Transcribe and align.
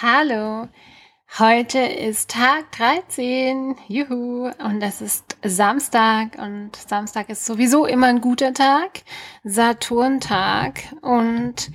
Hallo, 0.00 0.68
heute 1.40 1.80
ist 1.80 2.30
Tag 2.30 2.70
13, 2.70 3.74
juhu, 3.88 4.48
und 4.64 4.80
es 4.80 5.00
ist 5.00 5.36
Samstag. 5.44 6.38
Und 6.38 6.76
Samstag 6.76 7.28
ist 7.30 7.44
sowieso 7.44 7.84
immer 7.84 8.06
ein 8.06 8.20
guter 8.20 8.54
Tag, 8.54 9.02
Saturntag. 9.42 10.82
Und 11.02 11.72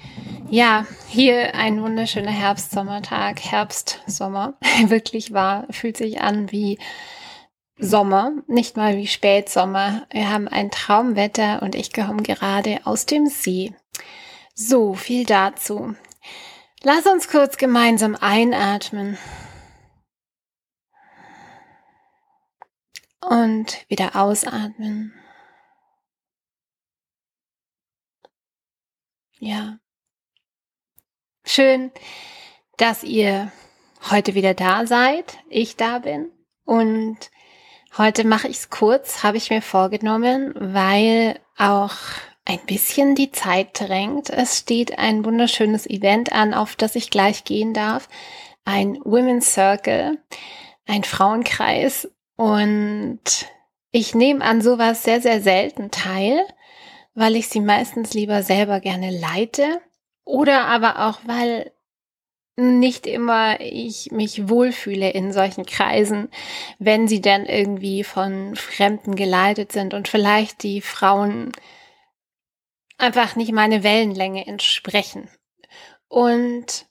ja, 0.49 0.85
hier 1.09 1.53
ein 1.53 1.81
wunderschöner 1.81 2.31
Herbst-Sommertag, 2.31 3.41
Herbst-Sommer, 3.41 4.53
wirklich 4.85 5.33
wahr, 5.33 5.67
fühlt 5.69 5.97
sich 5.97 6.21
an 6.21 6.49
wie 6.49 6.79
Sommer, 7.77 8.31
nicht 8.47 8.77
mal 8.77 8.95
wie 8.95 9.07
Spätsommer. 9.07 10.07
Wir 10.11 10.29
haben 10.29 10.47
ein 10.47 10.71
Traumwetter 10.71 11.61
und 11.61 11.75
ich 11.75 11.91
komme 11.91 12.23
gerade 12.23 12.79
aus 12.85 13.05
dem 13.05 13.25
See. 13.25 13.73
So, 14.55 14.93
viel 14.93 15.25
dazu. 15.25 15.95
Lass 16.85 17.05
uns 17.05 17.29
kurz 17.29 17.55
gemeinsam 17.55 18.17
einatmen. 18.19 19.17
Und 23.21 23.89
wieder 23.89 24.17
ausatmen. 24.17 25.13
Ja. 29.39 29.77
Schön, 31.45 31.91
dass 32.75 33.03
ihr 33.03 33.49
heute 34.11 34.35
wieder 34.35 34.53
da 34.53 34.85
seid, 34.85 35.37
ich 35.49 35.77
da 35.77 35.99
bin. 35.99 36.31
Und 36.65 37.17
heute 37.97 38.27
mache 38.27 38.49
ich 38.49 38.57
es 38.57 38.69
kurz, 38.69 39.23
habe 39.23 39.37
ich 39.37 39.49
mir 39.49 39.61
vorgenommen, 39.61 40.53
weil 40.57 41.39
auch 41.57 41.95
ein 42.45 42.59
bisschen 42.65 43.15
die 43.15 43.31
Zeit 43.31 43.79
drängt. 43.79 44.29
Es 44.29 44.59
steht 44.59 44.97
ein 44.99 45.23
wunderschönes 45.23 45.87
Event 45.87 46.33
an, 46.33 46.53
auf 46.53 46.75
das 46.75 46.95
ich 46.95 47.09
gleich 47.09 47.43
gehen 47.43 47.73
darf. 47.73 48.09
Ein 48.65 48.99
Women's 49.03 49.53
Circle, 49.53 50.17
ein 50.85 51.03
Frauenkreis. 51.03 52.11
Und 52.35 53.21
ich 53.91 54.15
nehme 54.15 54.43
an 54.43 54.61
sowas 54.61 55.03
sehr, 55.03 55.21
sehr 55.21 55.41
selten 55.41 55.91
teil, 55.91 56.45
weil 57.13 57.35
ich 57.35 57.47
sie 57.47 57.61
meistens 57.61 58.13
lieber 58.13 58.43
selber 58.43 58.79
gerne 58.79 59.11
leite. 59.11 59.81
Oder 60.25 60.65
aber 60.65 61.07
auch, 61.07 61.19
weil 61.25 61.71
nicht 62.55 63.07
immer 63.07 63.59
ich 63.61 64.11
mich 64.11 64.47
wohlfühle 64.47 65.09
in 65.09 65.33
solchen 65.33 65.65
Kreisen, 65.65 66.29
wenn 66.77 67.07
sie 67.07 67.19
dann 67.19 67.45
irgendwie 67.45 68.03
von 68.03 68.55
Fremden 68.55 69.15
geleitet 69.15 69.71
sind 69.71 69.93
und 69.93 70.07
vielleicht 70.07 70.61
die 70.61 70.81
Frauen 70.81 71.51
einfach 73.03 73.35
nicht 73.35 73.51
meine 73.51 73.83
Wellenlänge 73.83 74.47
entsprechen. 74.47 75.29
Und 76.07 76.85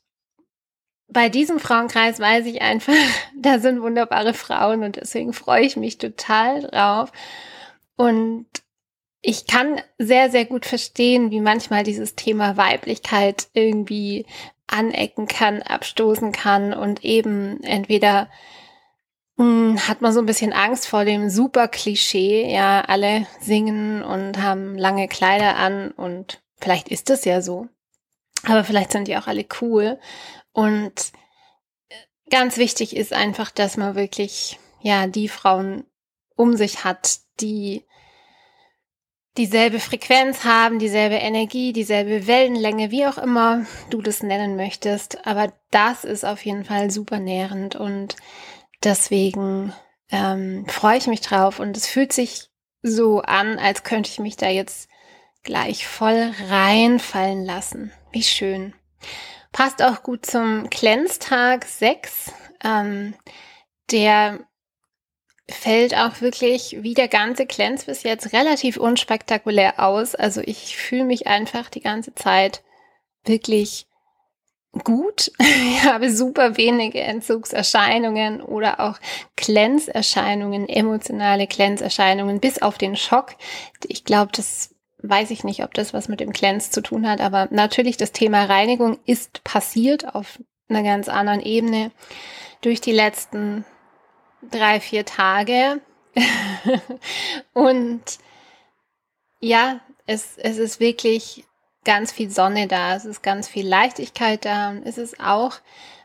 bei 1.08 1.28
diesem 1.28 1.58
Frauenkreis 1.58 2.20
weiß 2.20 2.46
ich 2.46 2.62
einfach, 2.62 2.94
da 3.40 3.58
sind 3.58 3.82
wunderbare 3.82 4.34
Frauen 4.34 4.82
und 4.82 4.96
deswegen 4.96 5.32
freue 5.32 5.64
ich 5.64 5.76
mich 5.76 5.98
total 5.98 6.62
drauf. 6.62 7.12
Und 7.96 8.46
ich 9.20 9.46
kann 9.46 9.80
sehr, 9.98 10.30
sehr 10.30 10.44
gut 10.44 10.66
verstehen, 10.66 11.30
wie 11.30 11.40
manchmal 11.40 11.84
dieses 11.84 12.16
Thema 12.16 12.56
Weiblichkeit 12.56 13.48
irgendwie 13.52 14.26
anecken 14.66 15.28
kann, 15.28 15.62
abstoßen 15.62 16.32
kann 16.32 16.72
und 16.72 17.04
eben 17.04 17.62
entweder 17.62 18.28
hat 19.38 20.00
man 20.00 20.12
so 20.12 20.20
ein 20.20 20.26
bisschen 20.26 20.52
Angst 20.52 20.86
vor 20.86 21.04
dem 21.04 21.30
super 21.30 21.68
Klischee. 21.68 22.52
Ja, 22.52 22.82
alle 22.82 23.26
singen 23.40 24.02
und 24.02 24.38
haben 24.38 24.76
lange 24.76 25.08
Kleider 25.08 25.56
an 25.56 25.90
und 25.90 26.42
vielleicht 26.60 26.88
ist 26.88 27.10
das 27.10 27.24
ja 27.24 27.40
so. 27.42 27.68
Aber 28.44 28.64
vielleicht 28.64 28.92
sind 28.92 29.08
die 29.08 29.16
auch 29.16 29.26
alle 29.26 29.46
cool. 29.60 29.98
Und 30.52 31.12
äh, 31.88 31.94
ganz 32.30 32.56
wichtig 32.56 32.96
ist 32.96 33.12
einfach, 33.12 33.50
dass 33.50 33.76
man 33.76 33.94
wirklich, 33.94 34.58
ja, 34.80 35.06
die 35.06 35.28
Frauen 35.28 35.84
um 36.36 36.56
sich 36.56 36.84
hat, 36.84 37.18
die 37.40 37.84
dieselbe 39.38 39.80
Frequenz 39.80 40.44
haben, 40.44 40.78
dieselbe 40.78 41.14
Energie, 41.14 41.72
dieselbe 41.72 42.26
Wellenlänge, 42.26 42.90
wie 42.90 43.06
auch 43.06 43.16
immer 43.16 43.64
du 43.90 44.02
das 44.02 44.22
nennen 44.22 44.56
möchtest. 44.56 45.26
Aber 45.26 45.52
das 45.70 46.04
ist 46.04 46.24
auf 46.24 46.44
jeden 46.44 46.64
Fall 46.64 46.90
super 46.90 47.18
nährend 47.18 47.76
und 47.76 48.16
Deswegen 48.84 49.72
ähm, 50.10 50.66
freue 50.68 50.98
ich 50.98 51.06
mich 51.06 51.20
drauf 51.20 51.60
und 51.60 51.76
es 51.76 51.86
fühlt 51.86 52.12
sich 52.12 52.50
so 52.82 53.20
an, 53.20 53.58
als 53.58 53.84
könnte 53.84 54.10
ich 54.10 54.18
mich 54.18 54.36
da 54.36 54.48
jetzt 54.48 54.88
gleich 55.42 55.86
voll 55.86 56.32
reinfallen 56.48 57.44
lassen. 57.44 57.92
Wie 58.10 58.22
schön. 58.22 58.74
Passt 59.52 59.82
auch 59.82 60.02
gut 60.02 60.26
zum 60.26 60.70
Klenztag 60.70 61.64
6. 61.64 62.32
Ähm, 62.64 63.14
der 63.90 64.40
fällt 65.48 65.94
auch 65.94 66.20
wirklich 66.20 66.78
wie 66.80 66.94
der 66.94 67.08
ganze 67.08 67.46
Cleanse 67.46 67.86
bis 67.86 68.02
jetzt 68.02 68.32
relativ 68.32 68.76
unspektakulär 68.76 69.80
aus. 69.80 70.14
Also 70.14 70.40
ich 70.40 70.76
fühle 70.76 71.04
mich 71.04 71.26
einfach 71.26 71.68
die 71.68 71.80
ganze 71.80 72.14
Zeit 72.14 72.62
wirklich 73.24 73.86
gut. 74.72 75.32
Ich 75.74 75.84
habe 75.84 76.12
super 76.12 76.56
wenige 76.56 77.00
Entzugserscheinungen 77.00 78.40
oder 78.40 78.78
auch 78.80 78.98
Glänzerscheinungen, 79.36 80.68
emotionale 80.68 81.46
Glänzerscheinungen, 81.48 82.38
bis 82.38 82.62
auf 82.62 82.78
den 82.78 82.94
Schock. 82.96 83.34
Ich 83.88 84.04
glaube, 84.04 84.30
das 84.32 84.74
weiß 85.02 85.32
ich 85.32 85.42
nicht, 85.42 85.64
ob 85.64 85.74
das 85.74 85.92
was 85.92 86.08
mit 86.08 86.20
dem 86.20 86.32
Glänz 86.32 86.70
zu 86.70 86.80
tun 86.80 87.08
hat, 87.08 87.20
aber 87.20 87.48
natürlich 87.50 87.96
das 87.96 88.12
Thema 88.12 88.44
Reinigung 88.44 88.98
ist 89.04 89.42
passiert 89.42 90.14
auf 90.14 90.38
einer 90.68 90.82
ganz 90.82 91.08
anderen 91.08 91.40
Ebene 91.40 91.90
durch 92.60 92.80
die 92.80 92.92
letzten 92.92 93.64
drei, 94.50 94.80
vier 94.80 95.04
Tage. 95.04 95.80
Und 97.52 98.02
ja, 99.40 99.80
es, 100.06 100.36
es 100.36 100.58
ist 100.58 100.80
wirklich 100.80 101.44
ganz 101.84 102.12
viel 102.12 102.30
Sonne 102.30 102.68
da, 102.68 102.94
es 102.94 103.04
ist 103.04 103.22
ganz 103.22 103.48
viel 103.48 103.66
Leichtigkeit 103.66 104.44
da 104.44 104.70
und 104.70 104.86
es 104.86 104.98
ist 104.98 105.20
auch 105.20 105.54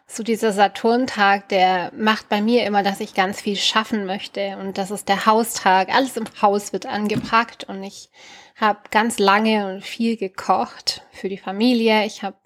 so 0.07 0.23
dieser 0.23 0.53
Saturntag, 0.53 1.49
der 1.49 1.91
macht 1.93 2.29
bei 2.29 2.41
mir 2.41 2.65
immer, 2.65 2.81
dass 2.81 3.01
ich 3.01 3.13
ganz 3.13 3.41
viel 3.41 3.57
schaffen 3.57 4.05
möchte 4.05 4.57
und 4.57 4.77
das 4.77 4.89
ist 4.89 5.09
der 5.09 5.25
Haustag. 5.25 5.93
Alles 5.93 6.15
im 6.15 6.25
Haus 6.41 6.71
wird 6.71 6.85
angepackt 6.85 7.65
und 7.65 7.83
ich 7.83 8.09
habe 8.55 8.79
ganz 8.89 9.19
lange 9.19 9.71
und 9.71 9.83
viel 9.83 10.15
gekocht 10.15 11.03
für 11.11 11.29
die 11.29 11.37
Familie. 11.37 12.05
Ich 12.05 12.23
habe 12.23 12.37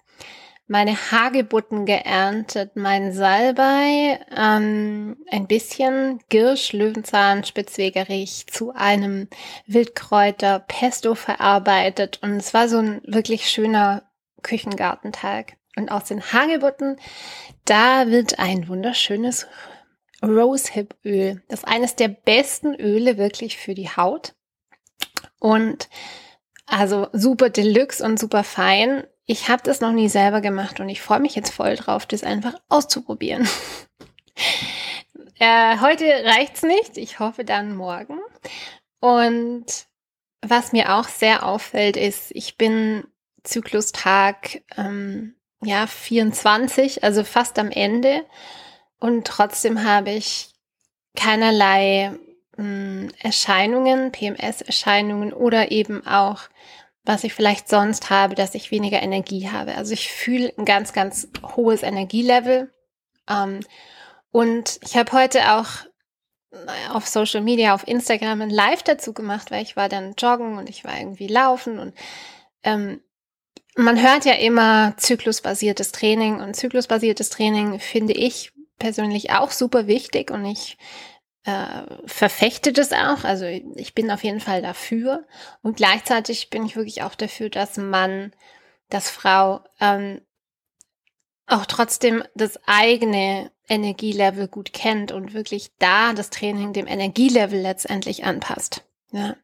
meine 0.72 0.96
Hagebutten 1.12 1.84
geerntet, 1.84 2.76
mein 2.76 3.12
Salbei, 3.12 4.18
ähm, 4.34 5.18
ein 5.30 5.46
bisschen 5.46 6.20
Girsch, 6.30 6.72
Löwenzahn, 6.72 7.44
Spitzwegerich 7.44 8.46
zu 8.46 8.72
einem 8.72 9.28
Wildkräuter 9.66 10.60
Pesto 10.60 11.14
verarbeitet 11.14 12.20
und 12.22 12.36
es 12.36 12.54
war 12.54 12.70
so 12.70 12.78
ein 12.78 13.02
wirklich 13.04 13.50
schöner 13.50 14.10
Küchengartentag. 14.40 15.58
Und 15.76 15.90
aus 15.90 16.04
den 16.04 16.22
Hagebutten, 16.22 16.96
da 17.66 18.06
wird 18.08 18.38
ein 18.38 18.66
wunderschönes 18.66 19.46
Rosehip-Öl. 20.22 21.42
Das 21.48 21.60
ist 21.60 21.68
eines 21.68 21.96
der 21.96 22.08
besten 22.08 22.74
Öle 22.74 23.18
wirklich 23.18 23.58
für 23.58 23.74
die 23.74 23.90
Haut. 23.90 24.34
Und 25.38 25.90
also 26.64 27.08
super 27.12 27.50
deluxe 27.50 28.02
und 28.02 28.18
super 28.18 28.42
fein 28.42 29.04
ich 29.26 29.48
habe 29.48 29.62
das 29.64 29.80
noch 29.80 29.92
nie 29.92 30.08
selber 30.08 30.40
gemacht 30.40 30.80
und 30.80 30.88
ich 30.88 31.00
freue 31.00 31.20
mich 31.20 31.34
jetzt 31.34 31.50
voll 31.52 31.76
drauf, 31.76 32.06
das 32.06 32.24
einfach 32.24 32.54
auszuprobieren. 32.68 33.48
äh, 35.38 35.78
heute 35.80 36.04
reicht's 36.24 36.62
nicht. 36.62 36.96
Ich 36.96 37.18
hoffe 37.18 37.44
dann 37.44 37.76
morgen. 37.76 38.18
Und 39.00 39.66
was 40.40 40.72
mir 40.72 40.94
auch 40.94 41.08
sehr 41.08 41.46
auffällt, 41.46 41.96
ist, 41.96 42.32
ich 42.32 42.56
bin 42.58 43.04
Zyklustag 43.44 44.62
ähm, 44.76 45.36
ja 45.62 45.86
24, 45.86 47.04
also 47.04 47.24
fast 47.24 47.58
am 47.58 47.70
Ende. 47.70 48.24
Und 48.98 49.26
trotzdem 49.26 49.84
habe 49.84 50.10
ich 50.10 50.50
keinerlei 51.16 52.12
mh, 52.56 52.64
hm, 52.64 53.08
Erscheinungen, 53.20 54.12
PMS-Erscheinungen 54.12 55.32
oder 55.32 55.70
eben 55.70 56.06
auch 56.06 56.42
was 57.04 57.24
ich 57.24 57.34
vielleicht 57.34 57.68
sonst 57.68 58.10
habe, 58.10 58.34
dass 58.34 58.54
ich 58.54 58.70
weniger 58.70 59.02
Energie 59.02 59.48
habe. 59.50 59.74
Also 59.76 59.92
ich 59.92 60.12
fühle 60.12 60.52
ein 60.56 60.64
ganz, 60.64 60.92
ganz 60.92 61.28
hohes 61.56 61.82
Energielevel. 61.82 62.72
Ähm, 63.28 63.60
und 64.30 64.78
ich 64.82 64.96
habe 64.96 65.12
heute 65.12 65.52
auch 65.52 65.68
auf 66.90 67.06
Social 67.06 67.40
Media, 67.40 67.74
auf 67.74 67.86
Instagram 67.88 68.42
ein 68.42 68.50
Live 68.50 68.82
dazu 68.82 69.12
gemacht, 69.12 69.50
weil 69.50 69.62
ich 69.62 69.76
war 69.76 69.88
dann 69.88 70.14
joggen 70.18 70.58
und 70.58 70.68
ich 70.68 70.84
war 70.84 70.98
irgendwie 70.98 71.26
laufen 71.26 71.78
und 71.78 71.94
ähm, 72.62 73.00
man 73.74 74.02
hört 74.02 74.26
ja 74.26 74.34
immer 74.34 74.94
zyklusbasiertes 74.98 75.92
Training 75.92 76.40
und 76.40 76.54
zyklusbasiertes 76.54 77.30
Training 77.30 77.80
finde 77.80 78.12
ich 78.12 78.52
persönlich 78.78 79.30
auch 79.30 79.50
super 79.50 79.86
wichtig 79.86 80.30
und 80.30 80.44
ich 80.44 80.76
äh, 81.44 81.82
verfechte 82.06 82.72
das 82.72 82.92
auch. 82.92 83.24
Also 83.24 83.46
ich 83.46 83.94
bin 83.94 84.10
auf 84.10 84.22
jeden 84.24 84.40
Fall 84.40 84.62
dafür. 84.62 85.24
Und 85.62 85.76
gleichzeitig 85.76 86.50
bin 86.50 86.64
ich 86.64 86.76
wirklich 86.76 87.02
auch 87.02 87.14
dafür, 87.14 87.50
dass 87.50 87.76
Mann, 87.76 88.32
dass 88.88 89.10
Frau 89.10 89.60
ähm, 89.80 90.20
auch 91.46 91.66
trotzdem 91.66 92.22
das 92.34 92.60
eigene 92.66 93.50
Energielevel 93.68 94.48
gut 94.48 94.72
kennt 94.72 95.12
und 95.12 95.34
wirklich 95.34 95.72
da 95.78 96.12
das 96.12 96.30
Training 96.30 96.72
dem 96.72 96.86
Energielevel 96.86 97.60
letztendlich 97.60 98.24
anpasst. 98.24 98.84
Ja. 99.10 99.36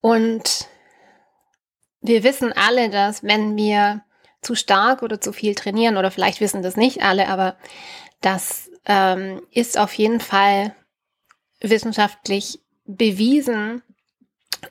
Und 0.00 0.68
wir 2.00 2.22
wissen 2.22 2.52
alle, 2.52 2.88
dass 2.88 3.22
wenn 3.22 3.56
wir 3.56 4.02
zu 4.40 4.54
stark 4.54 5.02
oder 5.02 5.20
zu 5.20 5.32
viel 5.32 5.54
trainieren, 5.54 5.98
oder 5.98 6.10
vielleicht 6.10 6.40
wissen 6.40 6.62
das 6.62 6.76
nicht 6.76 7.02
alle, 7.02 7.28
aber 7.28 7.56
das 8.20 8.70
ähm, 8.86 9.42
ist 9.50 9.78
auf 9.78 9.94
jeden 9.94 10.20
Fall 10.20 10.74
wissenschaftlich 11.60 12.60
bewiesen. 12.84 13.82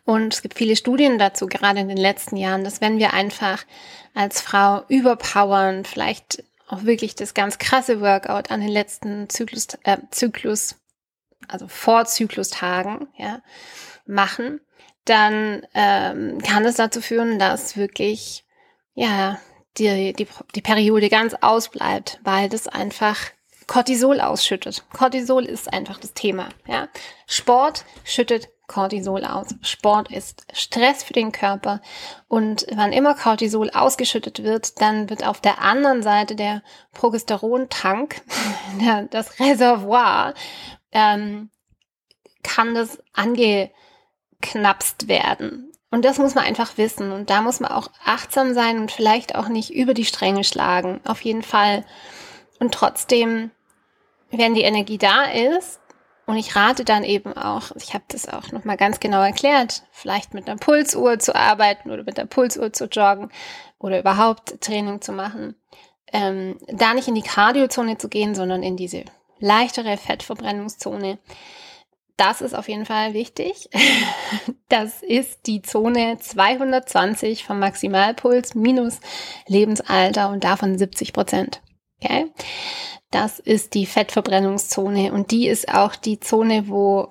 Und 0.06 0.34
es 0.34 0.42
gibt 0.42 0.56
viele 0.56 0.76
Studien 0.76 1.18
dazu, 1.18 1.48
gerade 1.48 1.80
in 1.80 1.88
den 1.88 1.98
letzten 1.98 2.38
Jahren, 2.38 2.64
dass 2.64 2.82
wenn 2.82 3.00
wir 3.00 3.14
einfach 3.14 3.66
als 4.14 4.42
Frau 4.42 4.84
überpowern, 4.88 5.84
vielleicht 5.84 6.44
auch 6.68 6.84
wirklich 6.84 7.16
das 7.16 7.34
ganz 7.34 7.58
krasse 7.58 8.02
Workout 8.02 8.52
an 8.52 8.62
den 8.62 8.70
letzten 8.70 9.30
Zyklus, 9.30 9.68
äh, 9.84 9.98
Zyklus 10.12 10.76
also 11.48 11.68
vor 11.68 12.06
Zyklustagen, 12.06 13.08
ja, 13.18 13.42
machen, 14.06 14.62
dann 15.06 15.66
ähm, 15.74 16.40
kann 16.40 16.66
es 16.66 16.76
dazu 16.76 17.02
führen, 17.02 17.40
dass 17.40 17.78
wirklich, 17.78 18.46
ja, 18.94 19.40
die, 19.78 20.14
die, 20.14 20.28
die 20.56 20.62
Periode 20.62 21.10
ganz 21.10 21.36
ausbleibt, 21.42 22.20
weil 22.24 22.50
das 22.50 22.68
einfach 22.68 23.18
Cortisol 23.70 24.20
ausschüttet. 24.20 24.84
Cortisol 24.92 25.46
ist 25.46 25.72
einfach 25.72 26.00
das 26.00 26.14
Thema. 26.14 26.50
Ja? 26.66 26.90
Sport 27.28 27.86
schüttet 28.04 28.50
Cortisol 28.66 29.24
aus. 29.24 29.48
Sport 29.62 30.12
ist 30.12 30.48
Stress 30.54 31.04
für 31.04 31.14
den 31.14 31.32
Körper 31.32 31.80
und 32.28 32.66
wann 32.74 32.92
immer 32.92 33.14
Cortisol 33.14 33.70
ausgeschüttet 33.70 34.42
wird, 34.44 34.82
dann 34.82 35.10
wird 35.12 35.26
auf 35.26 35.40
der 35.40 35.62
anderen 35.62 36.02
Seite 36.02 36.36
der 36.36 36.64
Progesterontank, 36.94 38.22
das 39.12 39.40
Reservoir, 39.40 40.34
ähm, 40.92 41.52
kann 42.42 42.74
das 42.74 42.98
angeknapst 43.14 45.08
werden. 45.08 45.72
Und 45.92 46.06
das 46.06 46.18
muss 46.18 46.34
man 46.34 46.44
einfach 46.44 46.78
wissen. 46.78 47.12
Und 47.12 47.30
da 47.30 47.42
muss 47.42 47.60
man 47.60 47.72
auch 47.72 47.92
achtsam 48.04 48.56
sein 48.56 48.80
und 48.80 48.92
vielleicht 48.92 49.36
auch 49.36 49.48
nicht 49.48 49.74
über 49.74 49.94
die 49.94 50.06
Stränge 50.06 50.44
schlagen. 50.44 51.02
Auf 51.06 51.22
jeden 51.22 51.44
Fall. 51.44 51.86
Und 52.60 52.74
trotzdem, 52.74 53.52
wenn 54.32 54.54
die 54.54 54.64
Energie 54.64 54.98
da 54.98 55.24
ist, 55.24 55.80
und 56.30 56.38
ich 56.38 56.56
rate 56.56 56.86
dann 56.86 57.04
eben 57.04 57.34
auch, 57.34 57.72
ich 57.76 57.96
habe 57.96 58.04
das 58.10 58.30
auch 58.30 58.52
nochmal 58.52 58.78
ganz 58.78 59.00
genau 59.00 59.20
erklärt, 59.24 59.82
vielleicht 59.92 60.36
mit 60.36 60.48
einer 60.48 60.60
Pulsuhr 60.60 61.18
zu 61.18 61.34
arbeiten 61.36 61.90
oder 61.90 62.04
mit 62.04 62.20
der 62.20 62.26
Pulsuhr 62.26 62.72
zu 62.72 62.86
joggen 62.86 63.32
oder 63.80 64.00
überhaupt 64.00 64.62
Training 64.62 65.02
zu 65.02 65.12
machen. 65.12 65.56
Ähm, 66.14 66.60
da 66.68 66.94
nicht 66.94 67.08
in 67.08 67.16
die 67.16 67.24
Kardiozone 67.24 67.98
zu 67.98 68.10
gehen, 68.10 68.36
sondern 68.36 68.62
in 68.62 68.78
diese 68.78 69.06
leichtere 69.40 69.98
Fettverbrennungszone. 69.98 71.18
Das 72.16 72.42
ist 72.42 72.54
auf 72.54 72.70
jeden 72.70 72.86
Fall 72.86 73.16
wichtig. 73.16 73.68
Das 74.72 75.02
ist 75.02 75.48
die 75.48 75.64
Zone 75.64 76.20
220 76.20 77.44
vom 77.44 77.58
Maximalpuls 77.58 78.54
minus 78.54 79.00
Lebensalter 79.48 80.30
und 80.30 80.44
davon 80.44 80.78
70 80.78 81.12
Prozent. 81.12 81.64
Okay? 82.00 82.28
Das 83.12 83.40
ist 83.40 83.74
die 83.74 83.86
Fettverbrennungszone 83.86 85.12
und 85.12 85.32
die 85.32 85.48
ist 85.48 85.70
auch 85.70 85.96
die 85.96 86.20
Zone, 86.20 86.68
wo, 86.68 87.10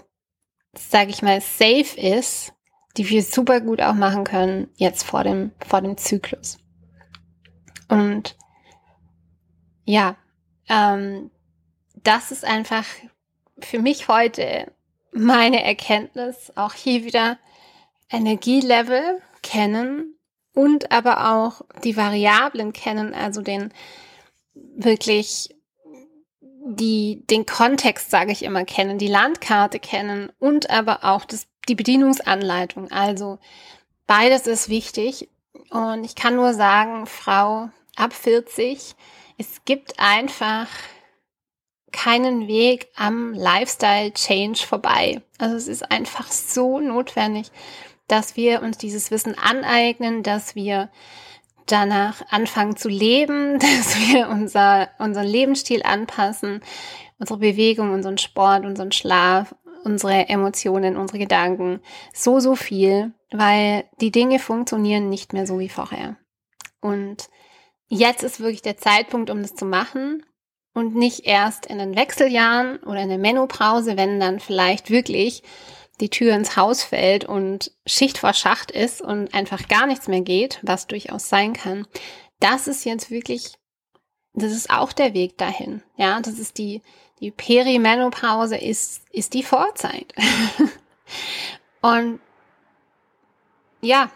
sage 0.77 1.11
ich 1.11 1.23
mal, 1.23 1.41
safe 1.41 2.01
ist, 2.01 2.53
die 2.97 3.09
wir 3.09 3.23
super 3.23 3.61
gut 3.61 3.81
auch 3.81 3.95
machen 3.95 4.25
können 4.25 4.71
jetzt 4.77 5.05
vor 5.05 5.25
dem, 5.25 5.53
vor 5.67 5.81
dem 5.81 5.97
Zyklus. 5.97 6.59
Und 7.89 8.37
ja, 9.85 10.17
ähm, 10.69 11.31
das 11.95 12.31
ist 12.31 12.45
einfach 12.45 12.85
für 13.61 13.81
mich 13.81 14.09
heute 14.09 14.73
meine 15.13 15.65
Erkenntnis, 15.65 16.53
auch 16.55 16.75
hier 16.75 17.05
wieder 17.05 17.39
Energielevel 18.11 19.21
kennen 19.43 20.19
und 20.55 20.93
aber 20.93 21.35
auch 21.35 21.63
die 21.83 21.97
Variablen 21.97 22.73
kennen, 22.73 23.15
also 23.15 23.43
den 23.43 23.73
wirklich 24.55 25.58
die, 26.69 27.25
den 27.31 27.47
Kontext, 27.47 28.11
sage 28.11 28.33
ich 28.33 28.43
immer, 28.43 28.65
kennen, 28.65 28.99
die 28.99 29.09
Landkarte 29.09 29.79
kennen 29.79 30.31
und 30.39 30.71
aber 30.71 31.05
auch 31.05 31.25
das, 31.25 31.47
die 31.69 31.75
Bedienungsanleitung. 31.75 32.91
Also 32.91 33.39
beides 34.07 34.47
ist 34.47 34.69
wichtig. 34.69 35.29
Und 35.71 36.05
ich 36.05 36.15
kann 36.15 36.37
nur 36.37 36.55
sagen, 36.55 37.07
Frau 37.07 37.71
ab 37.97 38.13
40, 38.13 38.95
es 39.39 39.65
gibt 39.65 39.99
einfach 39.99 40.67
keinen 41.93 42.49
Weg 42.49 42.89
am 42.97 43.33
Lifestyle 43.33 44.13
Change 44.13 44.61
vorbei. 44.67 45.23
Also 45.39 45.57
es 45.57 45.69
ist 45.69 45.91
einfach 45.91 46.31
so 46.31 46.81
notwendig, 46.81 47.51
dass 48.09 48.37
wir 48.37 48.63
uns 48.63 48.79
dieses 48.79 49.11
Wissen 49.11 49.37
aneignen, 49.39 50.23
dass 50.23 50.55
wir 50.55 50.91
danach 51.73 52.23
anfangen 52.31 52.77
zu 52.77 52.89
leben, 52.89 53.59
dass 53.61 53.99
wir 53.99 54.29
unser, 54.29 54.89
unseren 54.99 55.27
Lebensstil 55.27 55.83
anpassen, 55.83 56.61
unsere 57.19 57.39
Bewegung, 57.39 57.93
unseren 57.93 58.19
Sport, 58.19 58.65
unseren 58.65 58.93
Schlaf, 58.93 59.55
unsere 59.85 60.29
Emotionen, 60.29 60.97
unsere 60.97 61.19
Gedanken, 61.19 61.81
so, 62.13 62.41
so 62.41 62.55
viel, 62.55 63.13
weil 63.31 63.85
die 64.01 64.11
Dinge 64.11 64.39
funktionieren 64.39 65.09
nicht 65.09 65.33
mehr 65.33 65.47
so 65.47 65.59
wie 65.59 65.69
vorher. 65.69 66.17
Und 66.81 67.29
jetzt 67.89 68.23
ist 68.23 68.41
wirklich 68.41 68.63
der 68.63 68.77
Zeitpunkt, 68.77 69.31
um 69.31 69.43
das 69.43 69.55
zu 69.55 69.65
machen 69.65 70.25
und 70.75 70.95
nicht 70.95 71.27
erst 71.27 71.67
in 71.67 71.79
den 71.79 71.97
Wechseljahren 71.97 72.79
oder 72.79 73.01
in 73.01 73.09
der 73.09 73.19
Menopause, 73.19 73.97
wenn 73.97 74.21
dann 74.21 74.41
vielleicht 74.41 74.91
wirklich 74.91 75.43
die 76.01 76.11
Tür 76.11 76.35
ins 76.35 76.57
Haus 76.57 76.83
fällt 76.83 77.25
und 77.25 77.73
Schicht 77.87 78.19
vor 78.19 78.33
Schacht 78.33 78.71
ist 78.71 79.01
und 79.03 79.35
einfach 79.35 79.69
gar 79.69 79.87
nichts 79.87 80.09
mehr 80.09 80.21
geht, 80.21 80.61
was 80.63 80.87
durchaus 80.87 81.29
sein 81.29 81.53
kann. 81.53 81.87
Das 82.41 82.69
ist 82.69 82.85
jetzt 82.85 83.11
wirklich, 83.11 83.55
das 84.33 84.53
ist 84.53 84.71
auch 84.71 84.93
der 84.93 85.15
Weg 85.15 85.39
dahin. 85.39 85.83
Ja, 85.97 86.21
das 86.21 86.39
ist 86.39 86.59
die, 86.59 86.83
die 87.21 87.31
Perimenopause 87.31 88.57
ist, 88.57 89.03
ist 89.11 89.35
die 89.35 89.43
Vorzeit. 89.43 90.15
und 91.81 92.21
ja, 93.81 94.11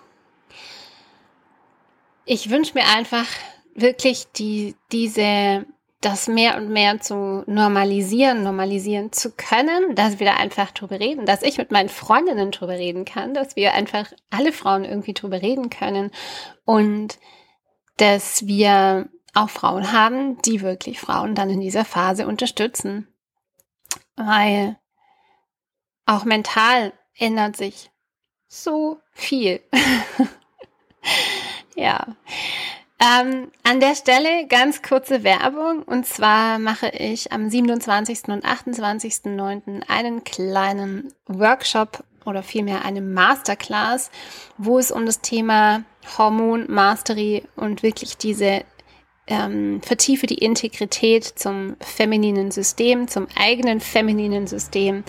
ich 2.24 2.50
wünsche 2.50 2.74
mir 2.74 2.86
einfach 2.86 3.26
wirklich 3.74 4.26
die, 4.32 4.76
diese 4.92 5.66
das 6.02 6.26
mehr 6.26 6.56
und 6.56 6.68
mehr 6.68 7.00
zu 7.00 7.44
normalisieren, 7.46 8.42
normalisieren 8.42 9.12
zu 9.12 9.30
können, 9.30 9.94
dass 9.94 10.18
wir 10.18 10.26
da 10.26 10.34
einfach 10.34 10.72
drüber 10.72 10.98
reden, 11.00 11.26
dass 11.26 11.42
ich 11.42 11.58
mit 11.58 11.70
meinen 11.70 11.88
Freundinnen 11.88 12.50
drüber 12.50 12.74
reden 12.74 13.04
kann, 13.04 13.34
dass 13.34 13.56
wir 13.56 13.72
einfach 13.72 14.12
alle 14.28 14.52
Frauen 14.52 14.84
irgendwie 14.84 15.14
drüber 15.14 15.40
reden 15.40 15.70
können 15.70 16.10
und 16.64 17.18
dass 17.96 18.46
wir 18.46 19.08
auch 19.32 19.48
Frauen 19.48 19.92
haben, 19.92 20.42
die 20.42 20.60
wirklich 20.60 21.00
Frauen 21.00 21.34
dann 21.34 21.48
in 21.48 21.60
dieser 21.60 21.84
Phase 21.84 22.26
unterstützen. 22.26 23.08
Weil 24.16 24.76
auch 26.04 26.24
mental 26.24 26.92
ändert 27.16 27.56
sich 27.56 27.90
so 28.48 28.98
viel. 29.12 29.60
ja. 31.76 32.16
Ähm, 33.02 33.50
an 33.64 33.80
der 33.80 33.96
Stelle 33.96 34.46
ganz 34.46 34.80
kurze 34.80 35.24
Werbung. 35.24 35.82
Und 35.82 36.06
zwar 36.06 36.60
mache 36.60 36.88
ich 36.90 37.32
am 37.32 37.50
27. 37.50 38.28
und 38.28 38.44
28.09. 38.44 39.82
einen 39.88 40.22
kleinen 40.22 41.12
Workshop 41.26 42.04
oder 42.24 42.44
vielmehr 42.44 42.84
eine 42.84 43.00
Masterclass, 43.00 44.12
wo 44.56 44.78
es 44.78 44.92
um 44.92 45.04
das 45.04 45.20
Thema 45.20 45.82
Hormon 46.16 46.70
Mastery 46.70 47.42
und 47.56 47.82
wirklich 47.82 48.18
diese 48.18 48.62
ähm, 49.26 49.80
vertiefe 49.82 50.28
die 50.28 50.38
Integrität 50.38 51.24
zum 51.24 51.76
femininen 51.80 52.52
System, 52.52 53.08
zum 53.08 53.26
eigenen 53.36 53.80
femininen 53.80 54.46
System. 54.46 55.02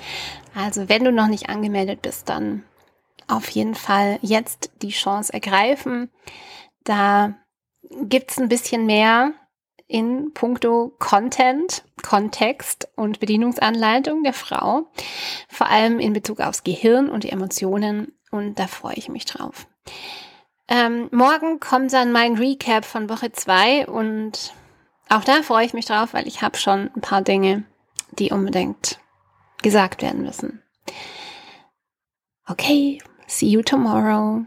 Also 0.55 0.89
wenn 0.89 1.03
du 1.03 1.11
noch 1.11 1.27
nicht 1.27 1.49
angemeldet 1.49 2.01
bist, 2.01 2.29
dann 2.29 2.63
auf 3.27 3.49
jeden 3.49 3.75
Fall 3.75 4.17
jetzt 4.21 4.71
die 4.81 4.89
Chance 4.89 5.31
ergreifen. 5.31 6.09
Da 6.83 7.35
gibt's 8.01 8.39
ein 8.39 8.49
bisschen 8.49 8.85
mehr 8.85 9.33
in 9.87 10.33
puncto 10.33 10.95
Content, 10.99 11.83
Kontext 12.01 12.87
und 12.95 13.19
Bedienungsanleitung 13.19 14.23
der 14.23 14.33
Frau, 14.33 14.87
vor 15.49 15.67
allem 15.67 15.99
in 15.99 16.13
Bezug 16.13 16.39
aufs 16.39 16.63
Gehirn 16.63 17.09
und 17.09 17.23
die 17.23 17.29
Emotionen 17.29 18.13
und 18.31 18.57
da 18.57 18.67
freue 18.67 18.95
ich 18.95 19.09
mich 19.09 19.25
drauf. 19.25 19.67
Ähm, 20.67 21.09
morgen 21.11 21.59
kommt 21.59 21.93
dann 21.93 22.11
mein 22.11 22.35
Recap 22.37 22.85
von 22.85 23.09
Woche 23.09 23.31
zwei 23.31 23.85
und 23.85 24.53
auch 25.09 25.23
da 25.23 25.43
freue 25.43 25.65
ich 25.65 25.73
mich 25.73 25.85
drauf, 25.85 26.13
weil 26.13 26.27
ich 26.27 26.41
habe 26.41 26.57
schon 26.57 26.89
ein 26.95 27.01
paar 27.01 27.21
Dinge, 27.21 27.63
die 28.17 28.31
unbedingt 28.31 28.99
gesagt 29.61 30.01
werden 30.01 30.23
müssen. 30.23 30.63
Okay, 32.47 32.99
see 33.27 33.47
you 33.47 33.61
tomorrow. 33.61 34.45